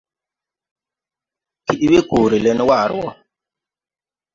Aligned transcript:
Kiɗ 1.65 1.81
we 1.91 1.99
koore 2.09 2.37
le 2.43 2.51
ne 2.55 2.63
waare 2.69 2.95
wɔ. 3.01 3.09